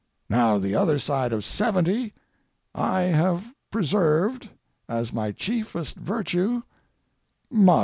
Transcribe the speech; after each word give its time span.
Now, 0.31 0.57
the 0.57 0.73
other 0.73 0.97
side 0.97 1.31
of 1.31 1.43
seventy, 1.45 2.15
I 2.73 3.01
have 3.01 3.53
preserved, 3.69 4.49
as 4.89 5.13
my 5.13 5.31
chiefest 5.31 5.95
virtue, 5.95 6.63
modesty. 7.51 7.79